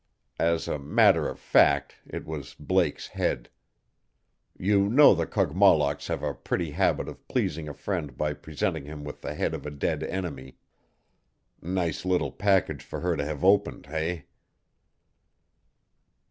As 0.39 0.67
a 0.67 0.79
matter 0.79 1.27
of 1.29 1.37
fact 1.37 1.97
it 2.07 2.25
was 2.25 2.55
Blake's 2.55 3.09
head. 3.09 3.49
You 4.57 4.89
know 4.89 5.13
the 5.13 5.27
Kogmollocks 5.27 6.07
have 6.07 6.23
a 6.23 6.33
pretty 6.33 6.71
habit 6.71 7.07
of 7.07 7.27
pleasing 7.27 7.69
a 7.69 7.73
friend 7.75 8.17
by 8.17 8.33
presenting 8.33 8.85
him 8.85 9.03
with 9.03 9.21
the 9.21 9.35
head 9.35 9.53
of 9.53 9.63
a 9.67 9.69
dead 9.69 10.01
enemy. 10.01 10.57
Nice 11.61 12.03
little 12.03 12.31
package 12.31 12.81
for 12.81 13.01
her 13.01 13.15
to 13.15 13.23
have 13.23 13.45
opened, 13.45 13.85
eh?" 13.89 14.23